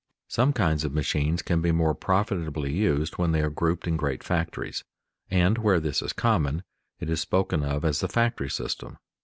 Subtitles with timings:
[0.33, 4.23] _Some kinds of machines can be more profitably used when they are grouped in great
[4.23, 4.83] factories,
[5.29, 6.63] and, where this is common,
[6.99, 8.97] it is spoken of as the factory system.